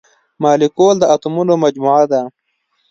مالیکول 0.43 0.95
د 0.99 1.03
اتومونو 1.13 1.53
مجموعه 1.63 2.05
ده. 2.11 2.21